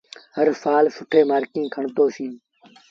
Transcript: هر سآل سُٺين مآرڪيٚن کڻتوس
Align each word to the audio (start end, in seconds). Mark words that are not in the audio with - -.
هر 0.35 0.47
سآل 0.63 0.85
سُٺين 0.97 1.23
مآرڪيٚن 1.29 1.63
کڻتوس 1.75 2.15